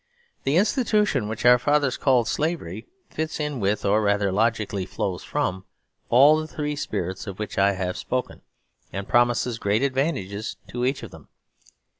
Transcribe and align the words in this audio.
The 0.45 0.55
institution 0.57 1.27
which 1.27 1.45
our 1.45 1.59
fathers 1.59 1.95
called 1.95 2.27
Slavery 2.27 2.87
fits 3.11 3.39
in 3.39 3.59
with, 3.59 3.85
or 3.85 4.01
rather 4.01 4.31
logically 4.31 4.83
flows 4.87 5.23
from, 5.23 5.63
all 6.09 6.37
the 6.39 6.47
three 6.47 6.75
spirits 6.75 7.27
of 7.27 7.37
which 7.37 7.59
I 7.59 7.73
have 7.73 7.95
spoken, 7.95 8.41
and 8.91 9.07
promises 9.07 9.59
great 9.59 9.83
advantages 9.83 10.55
to 10.69 10.85
each 10.85 11.03
of 11.03 11.11
them. 11.11 11.27